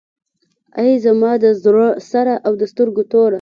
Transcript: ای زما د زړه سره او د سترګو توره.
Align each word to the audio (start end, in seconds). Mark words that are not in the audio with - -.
ای 0.81 0.91
زما 1.05 1.31
د 1.43 1.45
زړه 1.63 1.87
سره 2.11 2.33
او 2.45 2.53
د 2.61 2.63
سترګو 2.71 3.03
توره. 3.11 3.29